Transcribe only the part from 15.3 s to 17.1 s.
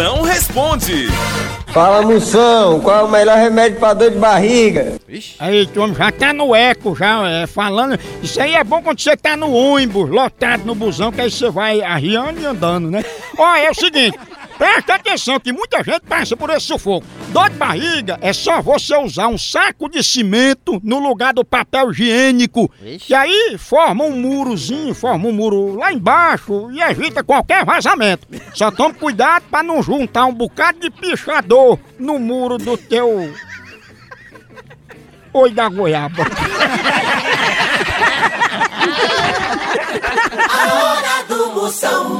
que muita gente passa por esse sufoco.